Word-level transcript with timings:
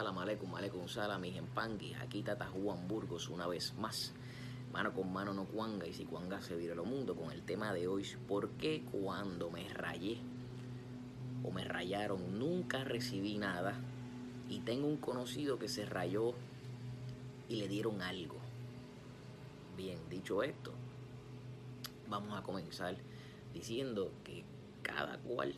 Salam 0.00 0.16
aleikum, 0.16 0.54
aleikum 0.56 0.88
salam, 0.88 1.20
mis 1.20 1.36
empanguis. 1.36 1.94
Aquí 2.00 2.22
Tata 2.22 2.46
Juan 2.46 2.88
Burgos 2.88 3.28
una 3.28 3.46
vez 3.46 3.74
más. 3.76 4.14
Mano 4.72 4.94
con 4.94 5.12
mano 5.12 5.34
no 5.34 5.44
cuanga 5.44 5.86
y 5.86 5.92
si 5.92 6.06
cuanga 6.06 6.40
se 6.40 6.56
vira 6.56 6.74
lo 6.74 6.86
mundo 6.86 7.14
con 7.14 7.30
el 7.30 7.42
tema 7.42 7.74
de 7.74 7.86
hoy. 7.86 8.06
¿Por 8.26 8.48
qué 8.52 8.82
cuando 8.90 9.50
me 9.50 9.68
rayé 9.68 10.16
o 11.44 11.50
me 11.50 11.64
rayaron 11.64 12.38
nunca 12.38 12.82
recibí 12.82 13.36
nada? 13.36 13.78
Y 14.48 14.60
tengo 14.60 14.88
un 14.88 14.96
conocido 14.96 15.58
que 15.58 15.68
se 15.68 15.84
rayó 15.84 16.32
y 17.50 17.56
le 17.56 17.68
dieron 17.68 18.00
algo. 18.00 18.38
Bien, 19.76 19.98
dicho 20.08 20.42
esto, 20.42 20.72
vamos 22.08 22.38
a 22.38 22.42
comenzar 22.42 22.96
diciendo 23.52 24.12
que 24.24 24.46
cada 24.80 25.18
cual 25.18 25.54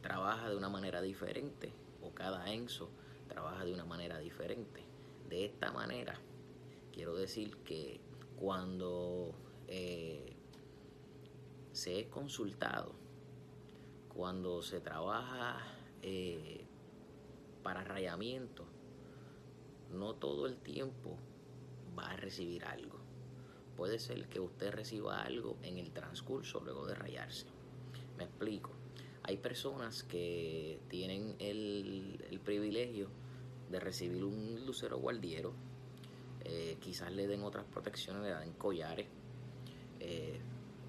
trabaja 0.00 0.48
de 0.48 0.56
una 0.56 0.70
manera 0.70 1.02
diferente 1.02 1.74
cada 2.14 2.52
Enzo 2.52 2.90
trabaja 3.28 3.64
de 3.64 3.72
una 3.72 3.84
manera 3.84 4.18
diferente. 4.18 4.84
De 5.28 5.44
esta 5.44 5.72
manera, 5.72 6.18
quiero 6.92 7.14
decir 7.14 7.56
que 7.58 8.00
cuando 8.36 9.34
eh, 9.68 10.36
se 11.72 12.00
es 12.00 12.06
consultado, 12.06 12.94
cuando 14.14 14.62
se 14.62 14.80
trabaja 14.80 15.58
eh, 16.02 16.64
para 17.62 17.84
rayamiento, 17.84 18.64
no 19.92 20.14
todo 20.14 20.46
el 20.46 20.56
tiempo 20.58 21.18
va 21.98 22.10
a 22.10 22.16
recibir 22.16 22.64
algo. 22.64 22.98
Puede 23.76 23.98
ser 23.98 24.28
que 24.28 24.40
usted 24.40 24.72
reciba 24.72 25.22
algo 25.22 25.58
en 25.62 25.78
el 25.78 25.92
transcurso 25.92 26.60
luego 26.60 26.86
de 26.86 26.94
rayarse. 26.94 27.46
Me 28.16 28.24
explico. 28.24 28.70
Hay 29.28 29.38
personas 29.38 30.04
que 30.04 30.78
tienen 30.88 31.34
el, 31.40 32.40
privilegio 32.44 33.08
de 33.68 33.80
recibir 33.80 34.22
un 34.22 34.64
lucero 34.64 34.98
guardiero. 34.98 35.52
Eh, 36.44 36.76
quizás 36.80 37.10
le 37.10 37.26
den 37.26 37.42
otras 37.42 37.64
protecciones, 37.64 38.22
le 38.22 38.30
dan 38.30 38.52
collares. 38.52 39.08
Eh, 39.98 40.38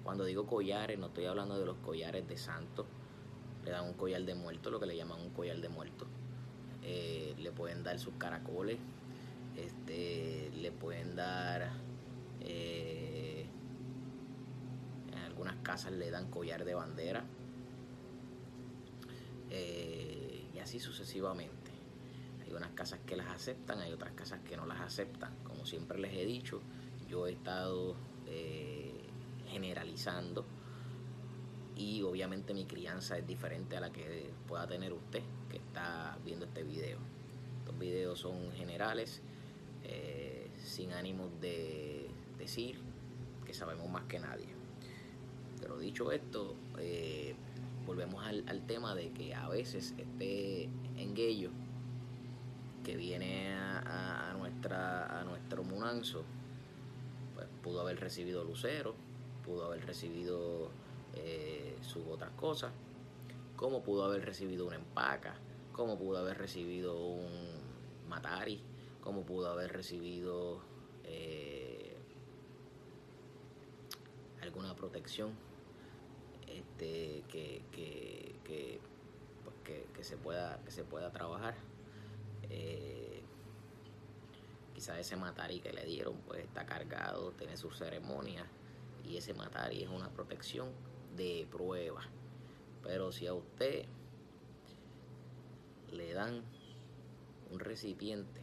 cuando 0.04 0.24
digo 0.24 0.46
collares, 0.46 0.96
no 1.00 1.06
estoy 1.06 1.24
hablando 1.24 1.58
de 1.58 1.66
los 1.66 1.78
collares 1.78 2.28
de 2.28 2.36
santo. 2.36 2.86
Le 3.64 3.72
dan 3.72 3.86
un 3.86 3.94
collar 3.94 4.22
de 4.22 4.36
muerto, 4.36 4.70
lo 4.70 4.78
que 4.78 4.86
le 4.86 4.96
llaman 4.96 5.20
un 5.20 5.30
collar 5.30 5.60
de 5.60 5.68
muerto. 5.68 6.06
Eh, 6.84 7.34
le 7.38 7.50
pueden 7.50 7.82
dar 7.82 7.98
sus 7.98 8.14
caracoles. 8.18 8.78
Este, 9.56 10.52
le 10.54 10.70
pueden 10.70 11.16
dar. 11.16 11.72
en 12.40 13.48
algunas 15.24 15.56
casas 15.56 15.90
le 15.90 16.08
dan 16.12 16.30
collar 16.30 16.64
de 16.64 16.74
bandera 16.74 17.24
eh, 19.50 20.48
y 20.54 20.58
así 20.58 20.80
sucesivamente. 20.80 21.70
Hay 22.44 22.52
unas 22.54 22.70
casas 22.70 23.00
que 23.06 23.16
las 23.16 23.28
aceptan, 23.28 23.80
hay 23.80 23.92
otras 23.92 24.12
casas 24.12 24.40
que 24.40 24.56
no 24.56 24.66
las 24.66 24.80
aceptan. 24.80 25.34
Como 25.44 25.66
siempre 25.66 25.98
les 25.98 26.14
he 26.14 26.24
dicho, 26.24 26.60
yo 27.08 27.26
he 27.26 27.32
estado 27.32 27.94
eh, 28.26 29.00
generalizando 29.48 30.44
y 31.76 32.02
obviamente 32.02 32.54
mi 32.54 32.64
crianza 32.64 33.16
es 33.16 33.26
diferente 33.26 33.76
a 33.76 33.80
la 33.80 33.90
que 33.90 34.30
pueda 34.46 34.66
tener 34.66 34.92
usted 34.92 35.22
que 35.48 35.58
está 35.58 36.18
viendo 36.24 36.46
este 36.46 36.62
video. 36.62 36.98
Estos 37.60 37.78
videos 37.78 38.18
son 38.18 38.52
generales, 38.52 39.22
eh, 39.84 40.50
sin 40.62 40.92
ánimo 40.92 41.30
de 41.40 42.08
decir 42.38 42.78
que 43.46 43.54
sabemos 43.54 43.88
más 43.88 44.04
que 44.04 44.18
nadie. 44.18 44.48
Pero 45.60 45.78
dicho 45.78 46.10
esto, 46.12 46.56
volvemos 47.88 48.22
al, 48.22 48.66
tema 48.66 48.94
de 48.94 49.12
que 49.12 49.34
a 49.34 49.48
veces 49.48 49.94
este 49.96 50.68
enguello 50.98 51.48
que 52.84 52.96
viene 52.96 53.54
a, 53.54 54.34
nuestra, 54.36 55.20
a 55.20 55.24
nuestro 55.24 55.64
munanzo, 55.64 56.22
pues 57.34 57.46
pudo 57.62 57.80
haber 57.80 57.98
recibido 57.98 58.44
lucero, 58.44 58.94
pudo 59.42 59.64
haber 59.64 59.86
recibido 59.86 60.70
eh, 61.14 61.78
sus 61.80 62.06
otras 62.06 62.30
cosas, 62.32 62.72
como 63.56 63.82
pudo 63.82 64.04
haber 64.04 64.22
recibido 64.26 64.66
una 64.66 64.76
empaca, 64.76 65.36
como 65.72 65.96
pudo 65.96 66.18
haber 66.18 66.36
recibido 66.36 66.94
un 67.06 67.58
matari, 68.06 68.60
como 69.00 69.22
pudo 69.22 69.48
haber 69.48 69.72
recibido 69.72 70.60
eh, 71.04 71.96
alguna 74.42 74.74
protección 74.76 75.47
este, 76.50 77.24
que, 77.28 77.62
que, 77.72 78.80
pues 79.44 79.56
que, 79.94 80.04
se 80.04 80.16
pueda, 80.16 80.62
que 80.64 80.70
se 80.70 80.84
pueda 80.84 81.10
trabajar. 81.10 81.54
Eh, 82.50 83.22
quizás 84.74 84.98
ese 84.98 85.16
matari 85.16 85.60
que 85.60 85.72
le 85.72 85.84
dieron 85.84 86.16
pues 86.26 86.44
está 86.44 86.64
cargado, 86.64 87.32
tiene 87.32 87.56
su 87.56 87.70
ceremonia 87.70 88.46
y 89.04 89.16
ese 89.16 89.34
matari 89.34 89.82
es 89.82 89.88
una 89.88 90.10
protección 90.10 90.70
de 91.16 91.46
prueba. 91.50 92.02
Pero 92.82 93.10
si 93.12 93.26
a 93.26 93.34
usted 93.34 93.86
le 95.92 96.12
dan 96.12 96.42
un 97.50 97.58
recipiente 97.58 98.40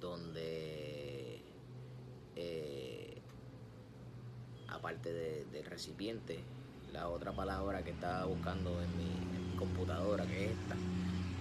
donde 0.00 1.42
eh, 2.36 2.95
aparte 4.86 5.12
del 5.50 5.64
recipiente, 5.64 6.38
la 6.92 7.08
otra 7.08 7.32
palabra 7.32 7.82
que 7.82 7.90
estaba 7.90 8.24
buscando 8.26 8.70
en 8.80 8.96
mi, 8.96 9.56
computadora, 9.56 10.24
que 10.26 10.44
es 10.44 10.50
esta, 10.52 10.76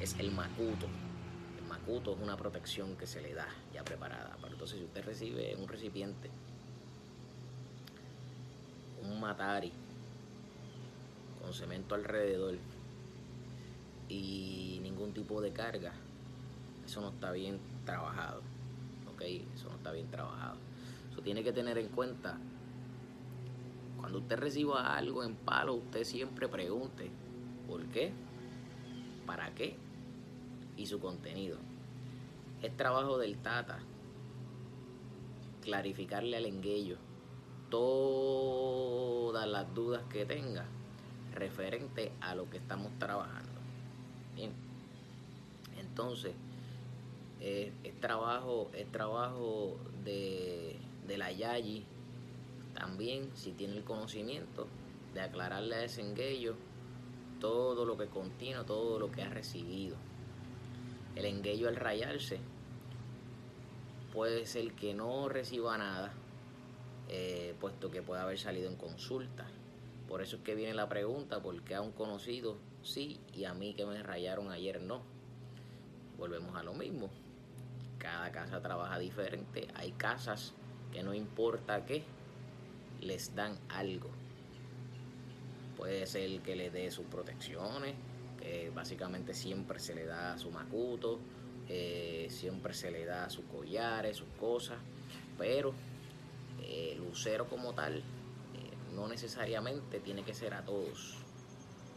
es 0.01 0.19
el 0.19 0.31
macuto. 0.31 0.87
El 1.59 1.65
macuto 1.67 2.13
es 2.15 2.21
una 2.23 2.35
protección 2.37 2.95
que 2.95 3.05
se 3.05 3.21
le 3.21 3.35
da 3.35 3.47
ya 3.71 3.83
preparada. 3.83 4.35
Pero 4.41 4.53
entonces, 4.53 4.79
si 4.79 4.85
usted 4.85 5.05
recibe 5.05 5.55
un 5.57 5.67
recipiente, 5.67 6.31
un 9.03 9.19
matari 9.19 9.71
con 11.39 11.53
cemento 11.53 11.93
alrededor 11.93 12.55
y 14.09 14.79
ningún 14.81 15.13
tipo 15.13 15.39
de 15.39 15.51
carga, 15.51 15.93
eso 16.83 16.99
no 16.99 17.09
está 17.09 17.31
bien 17.31 17.59
trabajado. 17.85 18.41
¿Ok? 19.13 19.21
Eso 19.53 19.69
no 19.69 19.75
está 19.75 19.91
bien 19.91 20.09
trabajado. 20.09 20.57
Eso 21.11 21.21
tiene 21.21 21.43
que 21.43 21.53
tener 21.53 21.77
en 21.77 21.89
cuenta 21.89 22.39
cuando 24.05 24.19
usted 24.19 24.37
reciba 24.37 24.95
algo 24.95 25.23
en 25.23 25.33
palo, 25.33 25.73
usted 25.73 26.03
siempre 26.03 26.47
pregunte 26.47 27.09
por 27.67 27.83
qué, 27.87 28.11
para 29.25 29.55
qué 29.55 29.77
y 30.77 30.85
su 30.85 30.99
contenido. 30.99 31.57
Es 32.61 32.77
trabajo 32.77 33.17
del 33.17 33.39
Tata 33.39 33.79
clarificarle 35.63 36.37
al 36.37 36.45
enguello 36.45 36.97
todas 37.71 39.47
las 39.47 39.73
dudas 39.73 40.03
que 40.03 40.23
tenga 40.23 40.67
referente 41.33 42.11
a 42.21 42.35
lo 42.35 42.47
que 42.47 42.57
estamos 42.57 42.91
trabajando. 42.99 43.59
Bien. 44.35 44.51
Entonces, 45.79 46.35
es 47.39 47.99
trabajo, 48.01 48.69
es 48.75 48.85
trabajo 48.91 49.79
de, 50.03 50.77
de 51.07 51.17
la 51.17 51.31
Yayi 51.31 51.87
también, 52.75 53.31
si 53.35 53.53
tiene 53.53 53.77
el 53.77 53.83
conocimiento, 53.83 54.67
de 55.13 55.21
aclararle 55.21 55.75
a 55.75 55.83
ese 55.85 56.01
enguello 56.01 56.55
todo 57.39 57.85
lo 57.85 57.97
que 57.97 58.07
contiene, 58.07 58.63
todo 58.65 58.99
lo 58.99 59.11
que 59.11 59.23
ha 59.23 59.29
recibido. 59.29 59.95
El 61.15 61.25
enguello 61.25 61.69
al 61.69 61.77
rayarse 61.77 62.39
puede 64.13 64.45
ser 64.45 64.73
que 64.73 64.93
no 64.93 65.29
reciba 65.29 65.77
nada, 65.77 66.13
eh, 67.07 67.55
puesto 67.59 67.89
que 67.89 68.01
puede 68.01 68.21
haber 68.21 68.37
salido 68.37 68.69
en 68.69 68.75
consulta. 68.75 69.47
Por 70.07 70.21
eso 70.21 70.37
es 70.37 70.43
que 70.43 70.55
viene 70.55 70.73
la 70.73 70.89
pregunta, 70.89 71.41
¿por 71.41 71.61
qué 71.63 71.75
a 71.75 71.81
un 71.81 71.91
conocido 71.91 72.57
sí 72.83 73.19
y 73.33 73.45
a 73.45 73.53
mí 73.53 73.73
que 73.73 73.85
me 73.85 74.03
rayaron 74.03 74.51
ayer 74.51 74.81
no? 74.81 75.01
Volvemos 76.17 76.55
a 76.55 76.63
lo 76.63 76.73
mismo. 76.73 77.09
Cada 77.97 78.31
casa 78.31 78.61
trabaja 78.61 78.99
diferente. 78.99 79.67
Hay 79.75 79.93
casas 79.93 80.53
que 80.91 81.03
no 81.03 81.13
importa 81.13 81.85
qué, 81.85 82.03
les 83.05 83.33
dan 83.35 83.57
algo. 83.69 84.09
Puede 85.77 86.05
ser 86.07 86.41
que 86.41 86.55
le 86.55 86.69
dé 86.69 86.89
sus 86.89 87.05
protecciones, 87.05 87.95
que 88.39 88.71
básicamente 88.73 89.33
siempre 89.33 89.79
se 89.79 89.93
le 89.93 90.05
da 90.05 90.37
su 90.37 90.51
macuto, 90.51 91.19
eh, 91.67 92.27
siempre 92.29 92.73
se 92.73 92.91
le 92.91 93.05
da 93.05 93.29
sus 93.29 93.45
collares, 93.45 94.17
sus 94.17 94.29
cosas, 94.39 94.77
pero 95.37 95.73
eh, 96.61 96.95
lucero 96.97 97.47
como 97.47 97.73
tal 97.73 97.97
eh, 97.97 98.03
no 98.93 99.07
necesariamente 99.07 99.99
tiene 99.99 100.23
que 100.23 100.33
ser 100.33 100.53
a 100.53 100.63
todos. 100.63 101.17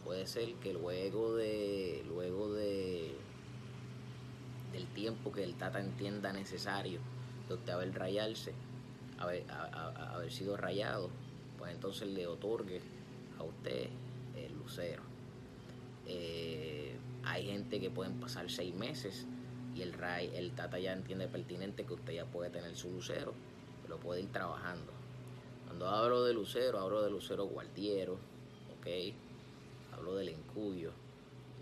Puede 0.03 0.27
ser 0.27 0.55
que 0.55 0.73
luego 0.73 1.35
de 1.35 2.03
luego 2.07 2.53
de 2.53 3.15
del 4.71 4.87
tiempo 4.93 5.31
que 5.31 5.43
el 5.43 5.55
tata 5.55 5.79
entienda 5.79 6.31
necesario 6.31 6.99
de 7.47 7.55
usted 7.55 8.53
haber 9.19 10.31
sido 10.31 10.57
rayado, 10.57 11.09
pues 11.57 11.73
entonces 11.73 12.07
le 12.07 12.27
otorgue 12.27 12.81
a 13.37 13.43
usted 13.43 13.89
el 14.35 14.53
lucero. 14.57 15.03
Eh, 16.05 16.95
Hay 17.23 17.45
gente 17.45 17.79
que 17.79 17.89
pueden 17.89 18.19
pasar 18.19 18.49
seis 18.49 18.73
meses 18.73 19.25
y 19.75 19.81
el 19.81 19.93
RAI, 19.93 20.35
el 20.35 20.51
Tata 20.51 20.79
ya 20.79 20.93
entiende 20.93 21.27
pertinente 21.27 21.85
que 21.85 21.93
usted 21.93 22.13
ya 22.13 22.25
puede 22.25 22.49
tener 22.49 22.75
su 22.75 22.89
lucero, 22.91 23.33
lo 23.87 23.97
puede 23.99 24.21
ir 24.21 24.31
trabajando. 24.31 24.91
Cuando 25.65 25.87
hablo 25.87 26.23
de 26.23 26.33
lucero, 26.33 26.79
hablo 26.79 27.03
de 27.03 27.11
lucero 27.11 27.45
guardiero, 27.45 28.13
¿ok? 28.79 29.13
Hablo 29.93 30.15
del 30.15 30.29
encuyo, 30.29 30.91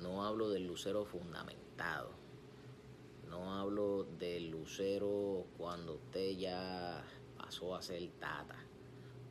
no 0.01 0.24
hablo 0.24 0.50
del 0.50 0.65
lucero 0.68 1.06
fundamentado, 1.06 2.12
no 3.30 3.54
hablo 3.56 4.06
del 4.19 4.50
lucero 4.50 5.45
cuando 5.57 5.95
usted 5.95 6.38
ya 6.38 7.04
pasó 7.47 7.73
a 7.77 7.81
ser 7.81 8.05
Tata 8.19 8.57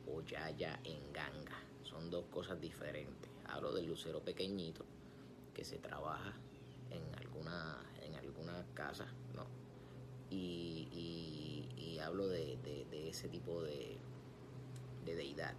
o 0.07 0.21
ya 0.21 0.49
ya 0.57 0.79
en 0.83 1.13
ganga, 1.13 1.61
son 1.83 2.09
dos 2.09 2.25
cosas 2.31 2.59
diferentes. 2.59 3.29
Hablo 3.45 3.71
del 3.71 3.85
lucero 3.85 4.21
pequeñito 4.21 4.83
que 5.53 5.63
se 5.63 5.77
trabaja 5.77 6.33
en 6.89 7.03
alguna, 7.15 7.77
en 8.01 8.15
alguna 8.15 8.65
casa, 8.73 9.05
¿no? 9.35 9.45
Y, 10.31 11.99
hablo 12.03 12.27
de, 12.27 12.57
ese 13.09 13.27
tipo 13.27 13.61
de, 13.61 13.97
de 15.03 15.15
deidad. 15.15 15.55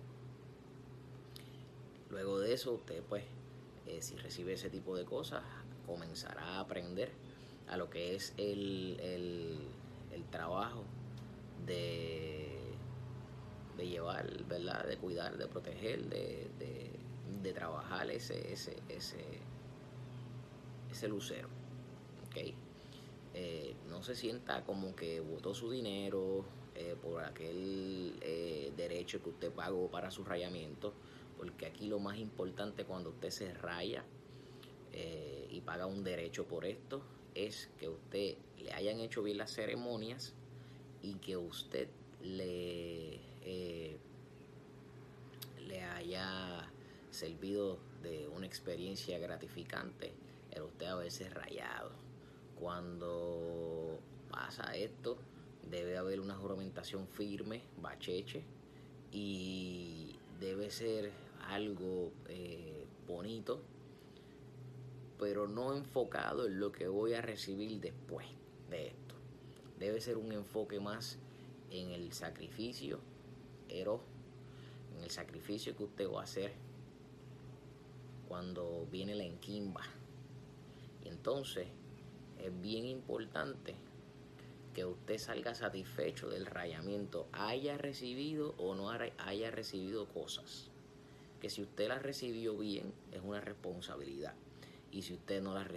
Luego 2.10 2.38
de 2.38 2.54
eso, 2.54 2.72
usted 2.72 3.02
pues, 3.02 3.24
eh, 3.86 4.00
si 4.00 4.16
recibe 4.16 4.54
ese 4.54 4.70
tipo 4.70 4.96
de 4.96 5.04
cosas, 5.04 5.42
comenzará 5.86 6.42
a 6.42 6.60
aprender 6.60 7.10
a 7.68 7.76
lo 7.76 7.90
que 7.90 8.14
es 8.14 8.32
el, 8.38 8.98
el, 9.00 9.58
el 10.12 10.24
trabajo 10.30 10.84
de, 11.66 12.47
de 13.78 13.88
llevar, 13.88 14.44
¿verdad? 14.44 14.84
De 14.86 14.98
cuidar, 14.98 15.38
de 15.38 15.46
proteger, 15.46 16.04
de, 16.10 16.50
de, 16.58 17.52
trabajar 17.54 18.10
ese, 18.10 18.52
ese, 18.52 18.76
ese, 18.90 19.24
ese 20.90 21.08
lucero. 21.08 21.48
¿okay? 22.26 22.54
Eh, 23.32 23.74
no 23.88 24.02
se 24.02 24.14
sienta 24.14 24.64
como 24.64 24.94
que 24.94 25.20
votó 25.20 25.54
su 25.54 25.70
dinero 25.70 26.44
eh, 26.74 26.94
por 27.00 27.24
aquel 27.24 28.18
eh, 28.20 28.70
derecho 28.76 29.22
que 29.22 29.30
usted 29.30 29.50
pagó 29.50 29.88
para 29.90 30.10
su 30.10 30.24
rayamiento, 30.24 30.92
porque 31.38 31.64
aquí 31.64 31.86
lo 31.86 32.00
más 32.00 32.18
importante 32.18 32.84
cuando 32.84 33.10
usted 33.10 33.30
se 33.30 33.54
raya 33.54 34.04
y 35.50 35.60
paga 35.60 35.86
un 35.86 36.02
derecho 36.02 36.48
por 36.48 36.64
esto 36.64 37.02
es 37.36 37.70
que 37.78 37.88
usted 37.88 38.36
le 38.58 38.72
hayan 38.72 38.98
hecho 38.98 39.22
bien 39.22 39.38
las 39.38 39.52
ceremonias 39.52 40.34
y 41.02 41.14
que 41.14 41.36
usted 41.36 41.88
le, 42.20 43.20
le 45.66 45.82
haya 45.82 46.70
servido 47.10 47.78
de 48.02 48.28
una 48.28 48.46
experiencia 48.46 49.18
gratificante 49.18 50.12
el 50.50 50.62
usted 50.62 50.86
haberse 50.86 51.28
rayado. 51.30 51.90
Cuando 52.58 53.98
pasa 54.30 54.74
esto, 54.76 55.18
debe 55.70 55.96
haber 55.96 56.20
una 56.20 56.34
juramentación 56.34 57.06
firme, 57.06 57.62
bacheche, 57.80 58.42
y 59.12 60.16
debe 60.40 60.70
ser 60.70 61.12
algo 61.48 62.12
eh, 62.28 62.86
bonito, 63.06 63.60
pero 65.18 65.48
no 65.48 65.74
enfocado 65.74 66.46
en 66.46 66.60
lo 66.60 66.72
que 66.72 66.88
voy 66.88 67.14
a 67.14 67.22
recibir 67.22 67.80
después 67.80 68.26
de 68.70 68.88
esto. 68.88 69.14
Debe 69.78 70.00
ser 70.00 70.16
un 70.16 70.32
enfoque 70.32 70.80
más 70.80 71.18
en 71.70 71.90
el 71.90 72.12
sacrificio, 72.12 72.98
en 73.70 75.02
el 75.02 75.10
sacrificio 75.10 75.76
que 75.76 75.84
usted 75.84 76.10
va 76.10 76.20
a 76.20 76.24
hacer 76.24 76.52
cuando 78.28 78.86
viene 78.90 79.14
la 79.14 79.24
enquimba. 79.24 79.82
Entonces 81.04 81.66
es 82.38 82.60
bien 82.60 82.86
importante 82.86 83.74
que 84.74 84.84
usted 84.84 85.18
salga 85.18 85.54
satisfecho 85.54 86.28
del 86.28 86.46
rayamiento, 86.46 87.26
haya 87.32 87.78
recibido 87.78 88.54
o 88.58 88.74
no 88.74 88.90
haya 88.90 89.50
recibido 89.50 90.06
cosas. 90.06 90.70
Que 91.40 91.50
si 91.50 91.62
usted 91.62 91.88
las 91.88 92.02
recibió 92.02 92.56
bien, 92.56 92.92
es 93.12 93.20
una 93.22 93.40
responsabilidad. 93.40 94.34
Y 94.90 95.02
si 95.02 95.14
usted 95.14 95.42
no 95.42 95.54
las, 95.54 95.68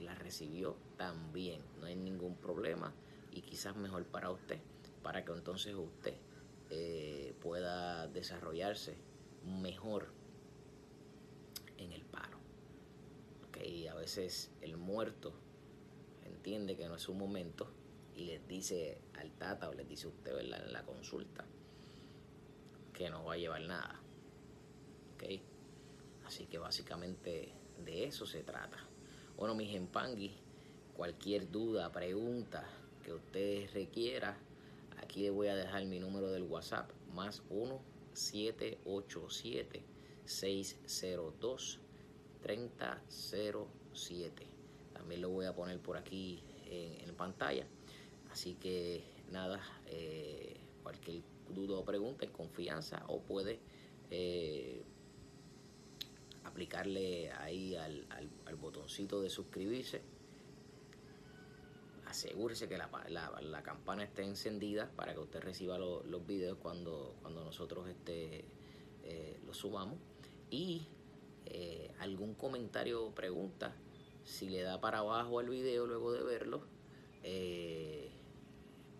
la 0.00 0.14
recibió, 0.14 0.76
también, 0.96 1.60
no 1.80 1.86
hay 1.86 1.96
ningún 1.96 2.36
problema. 2.36 2.92
Y 3.32 3.42
quizás 3.42 3.76
mejor 3.76 4.04
para 4.04 4.30
usted, 4.30 4.58
para 5.02 5.24
que 5.24 5.32
entonces 5.32 5.74
usted 5.74 6.14
eh, 6.70 7.34
pueda 7.40 8.06
desarrollarse 8.08 8.96
mejor 9.44 10.08
en 11.78 11.92
el 11.92 12.02
paro. 12.04 12.38
Y 13.62 13.88
a 13.88 13.94
veces 13.94 14.50
el 14.62 14.78
muerto 14.78 15.34
entiende 16.24 16.76
que 16.76 16.88
no 16.88 16.96
es 16.96 17.08
un 17.10 17.18
momento 17.18 17.70
y 18.16 18.24
les 18.24 18.48
dice 18.48 18.98
al 19.18 19.30
tata 19.32 19.68
o 19.68 19.74
les 19.74 19.86
dice 19.86 20.06
a 20.06 20.10
usted 20.10 20.38
en 20.38 20.72
la 20.72 20.82
consulta 20.82 21.44
que 23.00 23.08
no 23.08 23.24
va 23.24 23.34
a 23.34 23.36
llevar 23.38 23.62
nada. 23.62 23.98
¿okay? 25.14 25.42
Así 26.26 26.46
que 26.46 26.58
básicamente 26.58 27.52
de 27.82 28.04
eso 28.04 28.26
se 28.26 28.42
trata. 28.42 28.78
Bueno, 29.36 29.54
mis 29.54 29.74
empangui, 29.74 30.32
cualquier 30.94 31.50
duda, 31.50 31.90
pregunta 31.90 32.62
que 33.02 33.14
usted 33.14 33.70
requiera, 33.72 34.36
aquí 35.02 35.22
le 35.22 35.30
voy 35.30 35.48
a 35.48 35.56
dejar 35.56 35.84
mi 35.86 35.98
número 35.98 36.30
del 36.30 36.44
WhatsApp, 36.44 36.90
más 37.14 37.42
1 37.50 37.80
787 38.12 39.82
602 40.24 41.80
3007. 42.42 44.46
También 44.92 45.22
lo 45.22 45.30
voy 45.30 45.46
a 45.46 45.54
poner 45.54 45.80
por 45.80 45.96
aquí 45.96 46.42
en, 46.66 47.14
pantalla. 47.14 47.66
Así 48.30 48.54
que 48.54 49.02
nada, 49.30 49.60
eh, 49.86 50.56
cualquier 50.82 51.22
duda 51.54 51.78
o 51.78 51.84
pregunta 51.84 52.24
en 52.24 52.32
confianza 52.32 53.04
o 53.08 53.20
puede 53.20 53.58
eh, 54.10 54.82
aplicarle 56.44 57.30
ahí 57.32 57.76
al, 57.76 58.06
botoncito 58.60 59.20
de 59.20 59.30
suscribirse. 59.30 60.02
Asegúrese 62.10 62.68
que 62.68 62.76
la, 62.76 63.62
campana 63.62 64.02
esté 64.02 64.24
encendida 64.24 64.90
para 64.96 65.14
que 65.14 65.20
usted 65.20 65.40
reciba 65.40 65.78
los 65.78 66.26
videos 66.26 66.58
cuando, 66.58 67.14
cuando 67.22 67.44
nosotros 67.44 67.88
este, 67.88 68.44
eh, 69.04 69.38
los 69.46 69.56
subamos. 69.56 69.96
Y 70.50 70.88
eh, 71.46 71.94
algún 72.00 72.34
comentario 72.34 73.04
o 73.04 73.14
pregunta, 73.14 73.76
si 74.24 74.48
le 74.48 74.62
da 74.62 74.80
para 74.80 74.98
abajo 74.98 75.38
al 75.38 75.48
video 75.50 75.86
luego 75.86 76.10
de 76.10 76.24
verlo, 76.24 76.64
eh, 77.22 78.10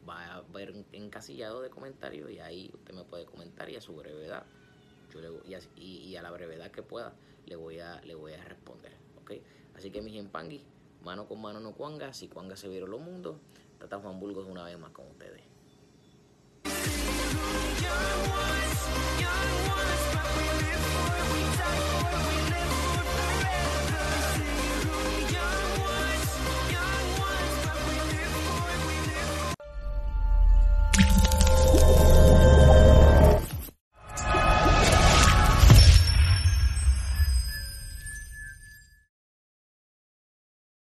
va 0.08 0.36
a 0.36 0.42
ver 0.42 0.72
encasillado 0.92 1.62
de 1.62 1.70
comentarios 1.70 2.30
y 2.30 2.38
ahí 2.38 2.70
usted 2.72 2.94
me 2.94 3.02
puede 3.02 3.26
comentar 3.26 3.68
y 3.70 3.74
a 3.74 3.80
su 3.80 3.96
brevedad 3.96 4.46
yo 5.12 5.20
y, 5.76 6.14
a, 6.14 6.22
la 6.22 6.30
brevedad 6.30 6.70
que 6.70 6.82
pueda 6.82 7.12
le 7.46 7.56
voy 7.56 7.80
a 7.80 8.00
le 8.02 8.14
voy 8.14 8.34
a 8.34 8.44
responder 8.44 8.92
así 9.74 9.90
que 9.90 10.00
mis 10.00 10.16
empangui 10.16 10.64
Mano 11.02 11.26
con 11.26 11.40
mano 11.40 11.60
no 11.60 11.72
cuanga, 11.72 12.12
si 12.12 12.28
cuanga 12.28 12.56
se 12.56 12.68
vieron 12.68 12.90
los 12.90 13.00
mundos. 13.00 13.36
Tata 13.78 13.98
Juan 13.98 14.20
Burgos 14.20 14.46
una 14.46 14.64
vez 14.64 14.78
más 14.78 14.92
con 14.92 15.06
ustedes. 15.06 15.42